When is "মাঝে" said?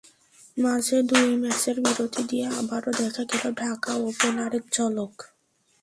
0.57-0.97